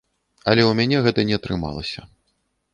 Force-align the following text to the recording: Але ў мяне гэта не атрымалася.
Але 0.53 0.61
ў 0.69 0.77
мяне 0.79 0.97
гэта 1.09 1.27
не 1.29 1.35
атрымалася. 1.41 2.01